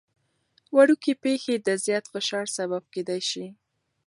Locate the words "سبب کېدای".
2.57-3.21